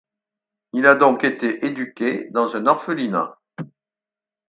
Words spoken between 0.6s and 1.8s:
Il a donc été